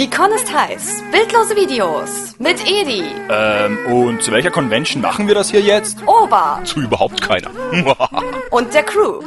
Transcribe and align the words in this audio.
Die 0.00 0.08
Con 0.08 0.32
ist 0.32 0.50
heiß. 0.50 1.02
Bildlose 1.12 1.54
Videos. 1.54 2.34
Mit 2.38 2.58
Edi. 2.66 3.04
Ähm, 3.28 3.78
und 3.92 4.22
zu 4.22 4.32
welcher 4.32 4.50
Convention 4.50 5.02
machen 5.02 5.28
wir 5.28 5.34
das 5.34 5.50
hier 5.50 5.60
jetzt? 5.60 5.98
Ober. 6.06 6.58
Zu 6.64 6.80
überhaupt 6.80 7.20
keiner. 7.20 7.50
Und 8.50 8.72
der 8.72 8.82
Crew. 8.82 9.20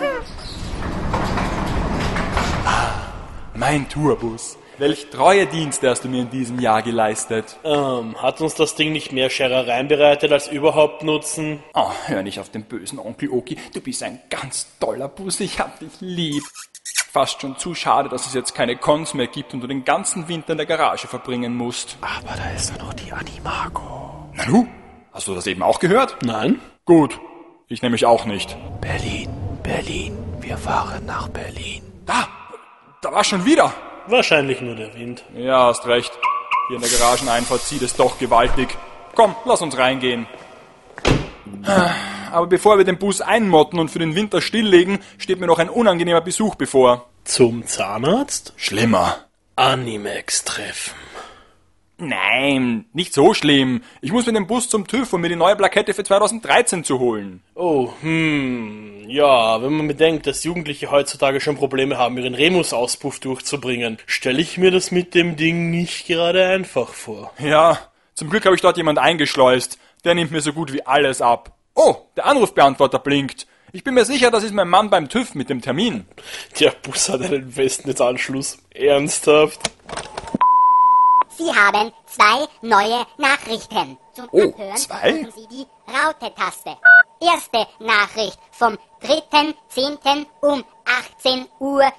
mein 3.54 3.88
Tourbus. 3.88 4.58
Welch 4.80 5.12
treue 5.12 5.46
Dienste 5.46 5.92
hast 5.92 6.06
du 6.06 6.10
mir 6.10 6.24
in 6.24 6.32
diesem 6.32 6.60
Jahr 6.60 6.82
geleistet? 6.82 7.56
Ähm, 7.64 8.20
hat 8.20 8.42
uns 8.42 8.56
das 8.56 8.74
Ding 8.74 8.94
nicht 8.94 9.12
mehr 9.12 9.30
Scherereien 9.30 9.88
bereitet 9.88 10.32
als 10.32 10.48
überhaupt 10.48 11.04
Nutzen? 11.04 11.62
Oh, 11.76 11.92
hör 12.08 12.24
nicht 12.24 12.40
auf 12.40 12.50
den 12.50 12.64
bösen 12.64 12.98
Onkel 12.98 13.30
Oki. 13.30 13.58
Du 13.76 13.80
bist 13.80 14.02
ein 14.02 14.22
ganz 14.32 14.66
toller 14.80 15.08
Bus. 15.08 15.40
Ich 15.40 15.60
hab 15.60 15.78
dich 15.80 15.92
lieb. 16.00 16.42
Fast 17.14 17.42
schon 17.42 17.56
zu 17.60 17.76
schade, 17.76 18.10
dass 18.10 18.26
es 18.26 18.34
jetzt 18.34 18.56
keine 18.56 18.76
Cons 18.76 19.14
mehr 19.14 19.28
gibt 19.28 19.54
und 19.54 19.62
du 19.62 19.68
den 19.68 19.86
ganzen 19.86 20.28
Winter 20.28 20.54
in 20.54 20.58
der 20.58 20.66
Garage 20.66 21.08
verbringen 21.08 21.56
musst. 21.56 21.96
Aber 22.02 22.36
da 22.36 22.50
ist 22.50 22.72
ja 22.72 22.84
noch 22.84 22.92
die 22.96 23.14
Animago. 23.14 24.30
Nanu? 24.34 24.66
Hast 25.12 25.28
du 25.28 25.36
das 25.36 25.46
eben 25.46 25.62
auch 25.62 25.80
gehört? 25.80 26.18
Nein? 26.24 26.60
Gut. 26.86 27.20
Ich 27.68 27.84
nämlich 27.84 28.08
auch 28.08 28.26
nicht. 28.26 28.58
Berlin, 28.82 29.30
Berlin, 29.62 30.18
wir 30.40 30.58
fahren 30.58 31.06
nach 31.06 31.28
Berlin. 31.28 31.84
Da! 32.08 32.28
Da 33.04 33.12
war 33.12 33.24
schon 33.24 33.46
wieder! 33.46 33.72
Wahrscheinlich 34.08 34.60
nur 34.62 34.74
der 34.74 34.96
Wind. 34.96 35.24
Ja, 35.36 35.68
hast 35.68 35.86
recht. 35.86 36.18
Hier 36.68 36.78
in 36.78 36.82
der 36.82 36.90
Garageneinfahrt 36.90 37.62
zieht 37.62 37.84
es 37.84 37.96
doch 37.96 38.18
gewaltig. 38.18 38.76
Komm, 39.14 39.36
lass 39.46 39.62
uns 39.62 39.78
reingehen. 39.78 40.26
Aber 42.34 42.48
bevor 42.48 42.80
wir 42.80 42.84
den 42.84 42.98
Bus 42.98 43.22
einmotten 43.22 43.80
und 43.80 43.92
für 43.92 44.00
den 44.00 44.16
Winter 44.16 44.42
stilllegen, 44.42 45.00
steht 45.20 45.40
mir 45.40 45.46
noch 45.46 45.60
ein 45.60 45.70
unangenehmer 45.70 46.22
Besuch 46.22 46.56
bevor. 46.56 47.08
Zum 47.26 47.68
Zahnarzt? 47.68 48.54
Schlimmer. 48.58 49.18
Animex 49.56 50.44
treffen. 50.44 50.96
Nein, 52.00 52.86
nicht 52.92 53.14
so 53.14 53.36
schlimm. 53.36 53.84
Ich 54.02 54.12
muss 54.12 54.26
mit 54.26 54.36
dem 54.36 54.48
Bus 54.48 54.68
zum 54.68 54.88
TÜV, 54.88 55.14
um 55.14 55.22
mir 55.22 55.30
die 55.30 55.36
neue 55.36 55.56
Plakette 55.56 55.94
für 55.94 56.04
2013 56.04 56.84
zu 56.84 56.98
holen. 56.98 57.44
Oh, 57.54 57.94
hm, 58.02 59.06
ja, 59.08 59.62
wenn 59.62 59.74
man 59.74 59.88
bedenkt, 59.88 60.26
dass 60.26 60.44
Jugendliche 60.44 60.90
heutzutage 60.90 61.40
schon 61.40 61.56
Probleme 61.56 62.00
haben, 62.00 62.18
ihren 62.18 62.34
Remus-Auspuff 62.34 63.20
durchzubringen, 63.20 64.00
stelle 64.08 64.42
ich 64.42 64.58
mir 64.58 64.72
das 64.72 64.90
mit 64.90 65.14
dem 65.14 65.36
Ding 65.36 65.70
nicht 65.70 66.08
gerade 66.08 66.48
einfach 66.48 66.90
vor. 66.90 67.32
Ja, 67.38 67.78
zum 68.16 68.32
Glück 68.32 68.46
habe 68.46 68.56
ich 68.56 68.62
dort 68.62 68.78
jemand 68.78 68.98
eingeschleust. 68.98 69.78
Der 70.04 70.16
nimmt 70.16 70.32
mir 70.32 70.42
so 70.42 70.52
gut 70.52 70.74
wie 70.74 70.86
alles 70.86 71.22
ab. 71.22 71.53
Oh, 71.76 71.96
der 72.16 72.26
Anrufbeantworter 72.26 73.00
blinkt. 73.00 73.48
Ich 73.72 73.84
bin 73.84 73.96
mir 73.96 74.06
sicher, 74.06 74.30
das 74.30 74.44
ist 74.44 74.54
mein 74.54 74.70
Mann 74.70 74.90
beim 74.92 75.10
TÜV 75.10 75.34
mit 75.34 75.50
dem 75.50 75.62
Termin. 75.62 76.06
Der 76.60 76.70
Bus 76.72 77.10
hat 77.10 77.22
einen 77.24 77.52
Festnetzanschluss. 77.52 78.60
Ernsthaft? 78.72 79.60
Sie 81.36 81.52
haben 81.52 81.92
zwei 82.06 82.46
neue 82.62 83.06
Nachrichten. 83.18 83.98
Zum 84.14 84.28
Oh, 84.32 84.50
Abhören 84.50 84.78
zwei? 84.78 85.12
drücken 85.12 85.32
Sie 85.36 85.48
die 85.48 85.66
Raute-Taste. 85.92 86.78
Erste 87.20 87.66
Nachricht 87.80 88.38
vom 88.52 88.78
3.10. 89.02 90.28
um 90.42 90.64
18.25 91.24 91.50
Uhr. 91.60 91.92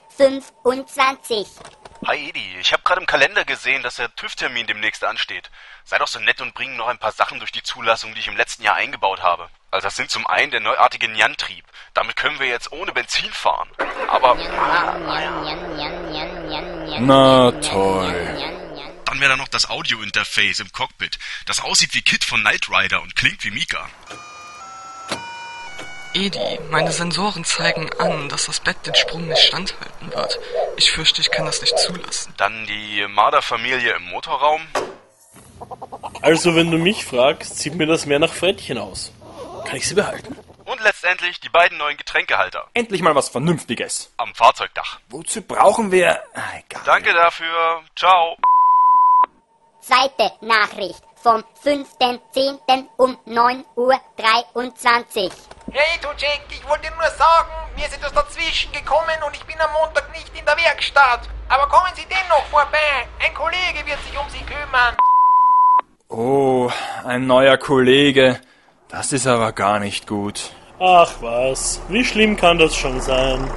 Hi 2.07 2.29
Edi, 2.29 2.57
ich 2.61 2.73
habe 2.75 2.83
gerade 2.83 3.01
im 3.01 3.07
Kalender 3.07 3.47
gesehen, 3.47 3.83
dass 3.83 3.97
der 3.97 4.15
TÜV-Termin 4.15 4.67
demnächst 4.67 5.05
ansteht. 5.05 5.51
Sei 5.85 5.97
doch 5.97 6.07
so 6.07 6.19
nett 6.19 6.43
und 6.43 6.53
bring 6.53 6.77
noch 6.77 6.89
ein 6.89 6.99
paar 6.99 7.13
Sachen 7.13 7.39
durch 7.39 7.51
die 7.51 7.63
Zulassung, 7.63 8.13
die 8.13 8.21
ich 8.21 8.29
im 8.29 8.37
letzten 8.37 8.63
Jahr 8.63 8.75
eingebaut 8.75 9.23
habe. 9.23 9.49
Also 9.71 9.87
das 9.87 9.97
sind 9.97 10.11
zum 10.11 10.27
einen 10.27 10.51
der 10.51 10.61
neuartige 10.61 11.09
Nyan-Trieb. 11.09 11.65
Damit 11.95 12.17
können 12.17 12.39
wir 12.39 12.47
jetzt 12.47 12.73
ohne 12.73 12.93
Benzin 12.93 13.33
fahren. 13.33 13.71
Aber 14.09 14.37
Na 17.01 17.53
toll. 17.53 18.39
dann 19.07 19.21
wäre 19.21 19.31
da 19.31 19.37
noch 19.37 19.49
das 19.49 19.71
Audio-Interface 19.71 20.61
im 20.61 20.73
Cockpit, 20.73 21.19
das 21.47 21.61
aussieht 21.61 21.95
wie 21.95 22.03
Kit 22.03 22.25
von 22.25 22.41
Knight 22.41 22.69
Rider 22.69 23.01
und 23.01 23.17
klingt 23.17 23.45
wie 23.45 23.51
Mika. 23.51 23.89
Edi, 26.15 26.61
meine 26.71 26.93
Sensoren 26.93 27.45
zeigen 27.45 27.91
an, 27.99 28.29
dass 28.29 28.47
das 28.47 28.61
Bett 28.61 28.77
den 28.87 28.95
Sprung 28.95 29.27
nicht 29.27 29.43
standhalten 29.43 30.13
wird. 30.15 30.39
Ich 30.77 30.93
fürchte, 30.93 31.21
ich 31.21 31.31
kann 31.31 31.45
das 31.47 31.61
nicht 31.61 31.77
zulassen. 31.79 32.33
Dann 32.37 32.67
die 32.67 33.05
Marder-Familie 33.09 33.95
im 33.95 34.05
Motorraum. 34.05 34.61
Also, 36.23 36.55
wenn 36.55 36.71
du 36.71 36.79
mich 36.79 37.05
fragst, 37.05 37.59
sieht 37.59 37.75
mir 37.75 37.87
das 37.87 38.07
mehr 38.07 38.19
nach 38.21 38.33
Frettchen 38.33 38.79
aus. 38.79 39.13
Kann 39.67 39.77
ich 39.77 39.89
sie 39.89 39.95
behalten? 39.95 40.37
Und 40.65 40.81
letztendlich 40.83 41.41
die 41.41 41.49
beiden 41.49 41.77
neuen 41.79 41.97
Getränkehalter 41.97 42.67
Endlich 42.75 43.03
mal 43.03 43.15
was 43.15 43.29
Vernünftiges. 43.29 44.11
am 44.17 44.35
Fahrzeugdach. 44.35 45.01
Wozu 45.11 45.43
brauchen 45.43 45.91
wir... 45.91 46.23
Ah, 46.35 46.59
egal. 46.59 46.83
Danke 46.87 47.13
dafür. 47.13 47.83
Ciao. 47.97 48.37
Zweite 49.81 50.33
Nachricht 50.41 51.03
vom 51.23 51.45
5.10. 51.65 52.87
um 52.97 53.19
9.23 53.27 55.25
Uhr. 55.27 55.31
Hey 55.77 55.99
du 56.01 56.07
Jack, 56.17 56.43
ich 56.51 56.63
wollte 56.69 56.87
nur 56.95 57.11
sagen, 57.19 57.51
mir 57.75 57.85
ist 57.85 57.97
etwas 57.97 58.13
dazwischen 58.13 58.71
gekommen 58.71 59.19
und 59.27 59.35
ich 59.35 59.45
bin 59.45 59.57
am 59.61 59.73
Montag 59.73 60.09
nicht 60.13 60.31
in 60.39 60.45
der 60.45 60.57
Werkstatt. 60.57 61.29
Aber 61.49 61.67
kommen 61.67 61.91
Sie 61.97 62.07
dennoch 62.09 62.45
vorbei. 62.45 63.09
Ein 63.19 63.35
Kollege 63.35 63.85
wird 63.85 64.01
sich 64.05 64.17
um 64.17 64.25
Sie 64.29 64.45
kümmern. 64.45 64.95
Oh, 66.09 66.71
ein 67.05 67.27
neuer 67.27 67.57
Kollege. 67.57 68.41
Das 68.89 69.13
ist 69.13 69.27
aber 69.27 69.51
gar 69.51 69.81
nicht 69.81 70.07
gut. 70.07 70.53
Ach 70.79 71.11
was, 71.21 71.81
wie 71.89 72.05
schlimm 72.05 72.37
kann 72.37 72.57
das 72.59 72.77
schon 72.77 73.01
sein? 73.01 73.51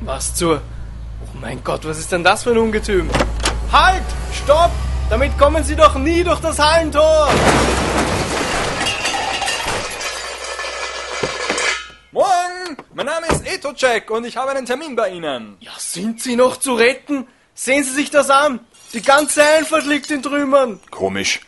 Was 0.00 0.34
zur... 0.34 0.60
Oh 1.36 1.38
mein 1.42 1.62
Gott, 1.62 1.84
was 1.84 1.98
ist 1.98 2.10
denn 2.12 2.24
das 2.24 2.44
für 2.44 2.52
ein 2.52 2.58
Ungetüm? 2.58 3.10
Halt! 3.70 4.02
Stopp! 4.32 4.70
Damit 5.10 5.36
kommen 5.38 5.62
Sie 5.62 5.76
doch 5.76 5.94
nie 5.96 6.24
durch 6.24 6.40
das 6.40 6.58
Hallentor! 6.58 7.28
Morgen! 12.10 12.76
Mein 12.94 13.06
Name 13.06 13.26
ist 13.26 13.46
Etocek 13.46 14.10
und 14.10 14.24
ich 14.24 14.38
habe 14.38 14.52
einen 14.52 14.64
Termin 14.64 14.96
bei 14.96 15.10
Ihnen. 15.10 15.58
Ja, 15.60 15.72
sind 15.76 16.22
Sie 16.22 16.36
noch 16.36 16.56
zu 16.56 16.74
retten? 16.74 17.26
Sehen 17.54 17.84
Sie 17.84 17.92
sich 17.92 18.10
das 18.10 18.30
an! 18.30 18.60
Die 18.94 19.02
ganze 19.02 19.44
Einfahrt 19.44 19.84
liegt 19.84 20.10
in 20.10 20.22
Trümmern! 20.22 20.80
Komisch. 20.90 21.40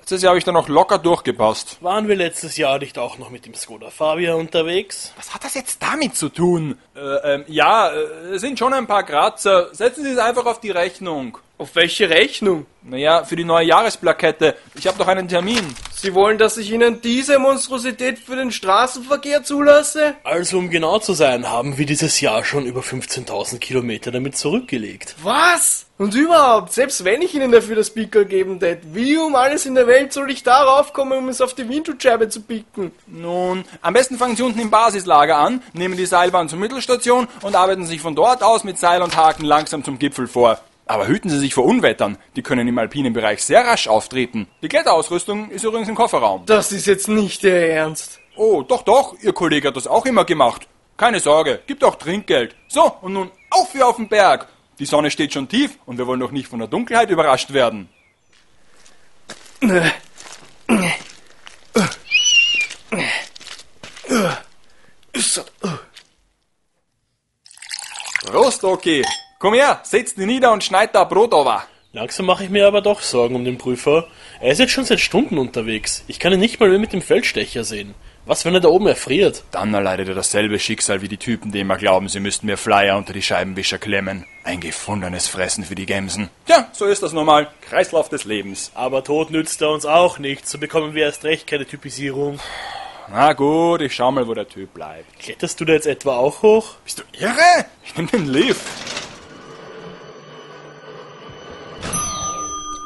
Letztes 0.00 0.22
Jahr 0.22 0.30
habe 0.30 0.38
ich 0.38 0.44
da 0.44 0.52
noch 0.52 0.68
locker 0.68 0.98
durchgepasst. 0.98 1.76
Waren 1.82 2.08
wir 2.08 2.16
letztes 2.16 2.56
Jahr 2.56 2.78
nicht 2.78 2.98
auch 2.98 3.18
noch 3.18 3.30
mit 3.30 3.44
dem 3.44 3.54
Skoda 3.54 3.90
Fabia 3.90 4.34
unterwegs? 4.34 5.12
Was 5.16 5.34
hat 5.34 5.44
das 5.44 5.54
jetzt 5.54 5.82
damit 5.82 6.16
zu 6.16 6.30
tun? 6.30 6.78
Äh, 6.96 7.34
ähm, 7.34 7.44
ja, 7.46 7.90
äh, 7.90 8.34
es 8.34 8.40
sind 8.40 8.58
schon 8.58 8.72
ein 8.72 8.86
paar 8.86 9.04
Kratzer. 9.04 9.72
Setzen 9.72 10.02
Sie 10.04 10.10
es 10.10 10.18
einfach 10.18 10.46
auf 10.46 10.58
die 10.58 10.70
Rechnung. 10.70 11.38
Auf 11.58 11.76
welche 11.76 12.08
Rechnung? 12.08 12.64
Naja, 12.82 13.24
für 13.24 13.36
die 13.36 13.44
neue 13.44 13.66
Jahresplakette. 13.66 14.56
Ich 14.74 14.86
habe 14.86 14.96
doch 14.98 15.06
einen 15.06 15.28
Termin. 15.28 15.76
Sie 16.00 16.14
wollen, 16.14 16.38
dass 16.38 16.56
ich 16.56 16.72
Ihnen 16.72 17.02
diese 17.02 17.38
Monstrosität 17.38 18.18
für 18.18 18.34
den 18.34 18.52
Straßenverkehr 18.52 19.42
zulasse? 19.42 20.14
Also, 20.24 20.56
um 20.56 20.70
genau 20.70 20.98
zu 20.98 21.12
sein, 21.12 21.50
haben 21.50 21.76
wir 21.76 21.84
dieses 21.84 22.22
Jahr 22.22 22.42
schon 22.42 22.64
über 22.64 22.80
15.000 22.80 23.58
Kilometer 23.58 24.10
damit 24.10 24.34
zurückgelegt. 24.34 25.14
Was? 25.22 25.84
Und 25.98 26.14
überhaupt, 26.14 26.72
selbst 26.72 27.04
wenn 27.04 27.20
ich 27.20 27.34
Ihnen 27.34 27.52
dafür 27.52 27.76
das 27.76 27.90
Pickel 27.90 28.24
geben 28.24 28.58
tät, 28.58 28.78
wie 28.94 29.18
um 29.18 29.34
alles 29.34 29.66
in 29.66 29.74
der 29.74 29.86
Welt 29.86 30.14
soll 30.14 30.30
ich 30.30 30.42
darauf 30.42 30.94
kommen, 30.94 31.18
um 31.18 31.28
es 31.28 31.42
auf 31.42 31.52
die 31.52 31.68
Windschutzscheibe 31.68 32.30
zu 32.30 32.40
picken? 32.40 32.92
Nun, 33.06 33.66
am 33.82 33.92
besten 33.92 34.16
fangen 34.16 34.36
Sie 34.36 34.42
unten 34.42 34.60
im 34.60 34.70
Basislager 34.70 35.36
an, 35.36 35.62
nehmen 35.74 35.98
die 35.98 36.06
Seilbahn 36.06 36.48
zur 36.48 36.58
Mittelstation 36.58 37.28
und 37.42 37.54
arbeiten 37.54 37.84
sich 37.84 38.00
von 38.00 38.14
dort 38.14 38.42
aus 38.42 38.64
mit 38.64 38.78
Seil 38.78 39.02
und 39.02 39.14
Haken 39.14 39.44
langsam 39.44 39.84
zum 39.84 39.98
Gipfel 39.98 40.26
vor. 40.26 40.58
Aber 40.90 41.06
hüten 41.06 41.30
Sie 41.30 41.38
sich 41.38 41.54
vor 41.54 41.66
Unwettern. 41.66 42.18
Die 42.34 42.42
können 42.42 42.66
im 42.66 42.76
alpinen 42.76 43.12
Bereich 43.12 43.44
sehr 43.44 43.64
rasch 43.64 43.86
auftreten. 43.86 44.48
Die 44.60 44.66
Kletterausrüstung 44.66 45.48
ist 45.50 45.62
übrigens 45.62 45.88
im 45.88 45.94
Kofferraum. 45.94 46.42
Das 46.46 46.72
ist 46.72 46.84
jetzt 46.86 47.06
nicht 47.06 47.44
Ihr 47.44 47.54
Ernst. 47.54 48.18
Oh, 48.34 48.62
doch, 48.62 48.82
doch, 48.82 49.14
Ihr 49.22 49.32
Kollege 49.32 49.68
hat 49.68 49.76
das 49.76 49.86
auch 49.86 50.04
immer 50.04 50.24
gemacht. 50.24 50.66
Keine 50.96 51.20
Sorge, 51.20 51.60
gibt 51.68 51.84
auch 51.84 51.94
Trinkgeld. 51.94 52.56
So, 52.66 52.92
und 53.02 53.12
nun 53.12 53.30
auf 53.50 53.72
wie 53.72 53.84
auf 53.84 53.94
den 53.98 54.08
Berg. 54.08 54.48
Die 54.80 54.84
Sonne 54.84 55.12
steht 55.12 55.32
schon 55.32 55.48
tief 55.48 55.78
und 55.86 55.96
wir 55.96 56.08
wollen 56.08 56.18
doch 56.18 56.32
nicht 56.32 56.48
von 56.48 56.58
der 56.58 56.66
Dunkelheit 56.66 57.08
überrascht 57.08 57.52
werden. 57.52 57.88
Prost, 68.26 68.64
okay. 68.64 69.04
Komm 69.40 69.54
her, 69.54 69.80
setz 69.84 70.14
dich 70.14 70.26
nieder 70.26 70.52
und 70.52 70.62
schneid 70.62 70.94
da 70.94 71.04
Brot 71.04 71.32
over. 71.32 71.64
Langsam 71.94 72.26
mache 72.26 72.44
ich 72.44 72.50
mir 72.50 72.66
aber 72.66 72.82
doch 72.82 73.00
Sorgen 73.00 73.34
um 73.34 73.42
den 73.42 73.56
Prüfer. 73.56 74.06
Er 74.38 74.52
ist 74.52 74.58
jetzt 74.58 74.72
schon 74.72 74.84
seit 74.84 75.00
Stunden 75.00 75.38
unterwegs. 75.38 76.04
Ich 76.08 76.18
kann 76.18 76.34
ihn 76.34 76.40
nicht 76.40 76.60
mal 76.60 76.68
mehr 76.68 76.78
mit 76.78 76.92
dem 76.92 77.00
Feldstecher 77.00 77.64
sehen. 77.64 77.94
Was, 78.26 78.44
wenn 78.44 78.52
er 78.52 78.60
da 78.60 78.68
oben 78.68 78.86
erfriert? 78.86 79.44
Dann 79.50 79.72
erleidet 79.72 80.08
er 80.08 80.14
dasselbe 80.14 80.58
Schicksal 80.58 81.00
wie 81.00 81.08
die 81.08 81.16
Typen, 81.16 81.52
die 81.52 81.60
immer 81.60 81.78
glauben, 81.78 82.10
sie 82.10 82.20
müssten 82.20 82.44
mir 82.44 82.58
Flyer 82.58 82.98
unter 82.98 83.14
die 83.14 83.22
Scheibenwischer 83.22 83.78
klemmen. 83.78 84.26
Ein 84.44 84.60
gefundenes 84.60 85.26
Fressen 85.26 85.64
für 85.64 85.74
die 85.74 85.86
Gemsen. 85.86 86.28
Tja, 86.44 86.68
so 86.72 86.84
ist 86.84 87.02
das 87.02 87.14
nun 87.14 87.24
mal. 87.24 87.48
Kreislauf 87.62 88.10
des 88.10 88.26
Lebens. 88.26 88.72
Aber 88.74 89.02
Tod 89.02 89.30
nützt 89.30 89.62
er 89.62 89.70
uns 89.70 89.86
auch 89.86 90.18
nichts, 90.18 90.50
so 90.50 90.58
bekommen 90.58 90.92
wir 90.92 91.04
erst 91.04 91.24
recht 91.24 91.46
keine 91.46 91.64
Typisierung. 91.64 92.38
Na 93.10 93.32
gut, 93.32 93.80
ich 93.80 93.94
schau 93.94 94.12
mal, 94.12 94.28
wo 94.28 94.34
der 94.34 94.46
Typ 94.46 94.74
bleibt. 94.74 95.18
Kletterst 95.18 95.58
du 95.58 95.64
da 95.64 95.72
jetzt 95.72 95.86
etwa 95.86 96.18
auch 96.18 96.42
hoch? 96.42 96.74
Bist 96.84 96.98
du 96.98 97.04
irre? 97.18 97.64
Ich 97.82 97.96
nehm 97.96 98.06
den 98.06 98.26
Lift. 98.26 98.99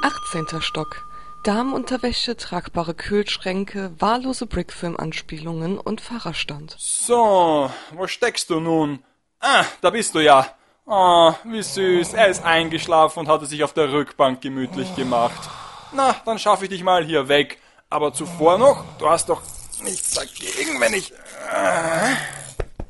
18. 0.04 0.60
Stock. 0.60 1.02
Damenunterwäsche, 1.44 2.36
tragbare 2.36 2.92
Kühlschränke, 2.92 3.90
wahllose 3.98 4.44
Brickfilm-Anspielungen 4.44 5.78
und 5.78 6.02
Fahrerstand. 6.02 6.76
So, 6.78 7.70
wo 7.92 8.06
steckst 8.06 8.50
du 8.50 8.60
nun? 8.60 9.02
Ah, 9.40 9.64
da 9.80 9.88
bist 9.88 10.14
du 10.14 10.18
ja. 10.18 10.46
Oh, 10.84 11.32
wie 11.44 11.62
süß. 11.62 12.12
Er 12.12 12.28
ist 12.28 12.44
eingeschlafen 12.44 13.20
und 13.20 13.28
hatte 13.28 13.46
sich 13.46 13.64
auf 13.64 13.72
der 13.72 13.92
Rückbank 13.92 14.42
gemütlich 14.42 14.94
gemacht. 14.94 15.48
Na, 15.92 16.14
dann 16.26 16.38
schaffe 16.38 16.64
ich 16.64 16.70
dich 16.70 16.82
mal 16.82 17.02
hier 17.02 17.28
weg. 17.28 17.58
Aber 17.88 18.12
zuvor 18.12 18.58
noch, 18.58 18.84
du 18.98 19.08
hast 19.08 19.30
doch 19.30 19.40
nichts 19.82 20.12
dagegen, 20.12 20.80
wenn 20.80 20.92
ich... 20.92 21.14
Ah. 21.50 22.14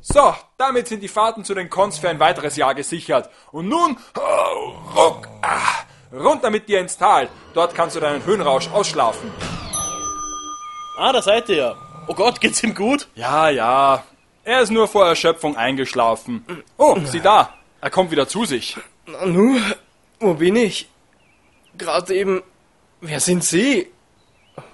So, 0.01 0.35
damit 0.59 0.89
sind 0.89 1.01
die 1.01 1.09
Fahrten 1.09 1.45
zu 1.45 1.55
den 1.55 1.71
Cons 1.71 1.97
für 1.97 2.09
ein 2.09 2.19
weiteres 2.19 2.57
Jahr 2.57 2.75
gesichert. 2.75 3.31
Und 3.53 3.69
nun, 3.69 3.99
oh, 4.19 4.73
ruck, 4.97 5.29
ah, 5.43 5.84
runter 6.15 6.51
mit 6.51 6.69
dir 6.69 6.81
ins 6.81 6.97
Tal. 6.97 7.29
Dort 7.55 7.75
kannst 7.75 7.97
du 7.97 8.01
deinen 8.01 8.25
Höhenrausch 8.25 8.69
ausschlafen. 8.71 9.31
Ah, 10.99 11.13
da 11.13 11.23
seid 11.23 11.49
ihr 11.49 11.57
ja. 11.57 11.75
Oh 12.07 12.15
Gott, 12.15 12.41
geht's 12.41 12.63
ihm 12.63 12.75
gut? 12.75 13.09
Ja, 13.15 13.49
ja. 13.49 14.05
Er 14.45 14.61
ist 14.61 14.71
nur 14.71 14.87
vor 14.89 15.07
Erschöpfung 15.07 15.57
eingeschlafen. 15.57 16.45
Oh, 16.77 16.97
sieh 17.05 17.21
da. 17.21 17.55
Er 17.81 17.91
kommt 17.91 18.11
wieder 18.11 18.29
zu 18.29 18.45
sich. 18.45 18.77
Nanu, 19.07 19.59
wo 20.21 20.35
bin 20.35 20.57
ich? 20.57 20.89
Gerade 21.77 22.15
eben. 22.15 22.43
Wer 23.01 23.21
sind 23.21 23.43
Sie? 23.43 23.91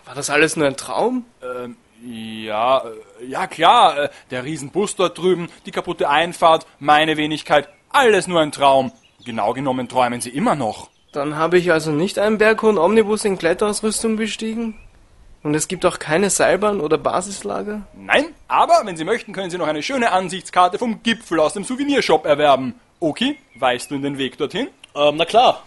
War 0.04 0.14
das 0.14 0.28
alles 0.30 0.56
nur 0.56 0.66
ein 0.66 0.76
Traum? 0.76 1.24
Ähm, 1.42 1.76
ja, 2.04 2.78
äh, 3.20 3.26
ja 3.26 3.46
klar. 3.46 3.96
äh, 3.98 4.08
Der 4.30 4.44
Riesenbus 4.44 4.96
dort 4.96 5.16
drüben, 5.18 5.48
die 5.66 5.70
kaputte 5.70 6.08
Einfahrt, 6.08 6.66
meine 6.78 7.16
Wenigkeit. 7.16 7.68
Alles 7.90 8.26
nur 8.26 8.40
ein 8.40 8.52
Traum. 8.52 8.92
Genau 9.24 9.52
genommen 9.52 9.88
träumen 9.88 10.20
Sie 10.20 10.30
immer 10.30 10.54
noch. 10.54 10.90
Dann 11.12 11.36
habe 11.36 11.58
ich 11.58 11.72
also 11.72 11.90
nicht 11.90 12.20
einen 12.20 12.38
berghohen 12.38 12.78
Omnibus 12.78 13.24
in 13.24 13.36
Kletterausrüstung 13.36 14.16
bestiegen? 14.16 14.76
Und 15.42 15.54
es 15.54 15.66
gibt 15.66 15.84
auch 15.84 15.98
keine 15.98 16.30
Seilbahn 16.30 16.80
oder 16.80 16.98
Basislager? 16.98 17.82
Nein, 17.94 18.26
aber 18.46 18.82
wenn 18.84 18.96
Sie 18.96 19.04
möchten, 19.04 19.32
können 19.32 19.50
Sie 19.50 19.58
noch 19.58 19.66
eine 19.66 19.82
schöne 19.82 20.12
Ansichtskarte 20.12 20.78
vom 20.78 21.02
Gipfel 21.02 21.40
aus 21.40 21.54
dem 21.54 21.64
Souvenirshop 21.64 22.26
erwerben. 22.26 22.74
Oki, 23.00 23.38
weißt 23.56 23.90
du 23.90 23.98
den 23.98 24.18
Weg 24.18 24.38
dorthin? 24.38 24.68
Ähm, 24.94 25.16
na 25.16 25.24
klar. 25.24 25.64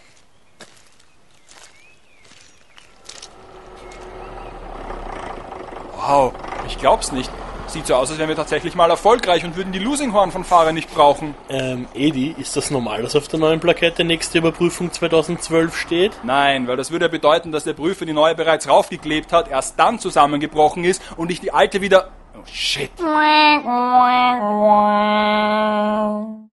Wow, 5.98 6.34
ich 6.68 6.78
glaub's 6.78 7.12
nicht. 7.12 7.32
Sieht 7.74 7.88
so 7.88 7.96
aus, 7.96 8.12
als 8.12 8.20
wären 8.20 8.30
wir 8.30 8.36
tatsächlich 8.36 8.76
mal 8.76 8.92
erfolgreich 8.92 9.44
und 9.44 9.56
würden 9.56 9.72
die 9.74 9.80
Losinghorn 9.80 10.32
von 10.32 10.44
Fahrer 10.44 10.74
nicht 10.74 10.94
brauchen. 10.94 11.34
Ähm, 11.50 11.88
Edi, 11.96 12.36
ist 12.38 12.56
das 12.56 12.70
normal, 12.70 13.02
dass 13.02 13.16
auf 13.16 13.28
der 13.28 13.40
neuen 13.40 13.60
Plakette 13.60 14.04
nächste 14.04 14.38
Überprüfung 14.38 14.92
2012 14.92 15.76
steht? 15.76 16.12
Nein, 16.22 16.68
weil 16.68 16.78
das 16.78 16.92
würde 16.92 17.10
bedeuten, 17.10 17.52
dass 17.52 17.64
der 17.64 17.74
Prüfer 17.74 18.06
die 18.06 18.14
neue 18.14 18.36
bereits 18.36 18.70
raufgeklebt 18.70 19.34
hat, 19.34 19.50
erst 19.50 19.80
dann 19.80 19.98
zusammengebrochen 19.98 20.84
ist 20.84 21.02
und 21.18 21.32
ich 21.32 21.42
die 21.42 21.52
alte 21.52 21.82
wieder... 21.82 22.10
Oh 22.36 22.46
shit. 22.46 22.92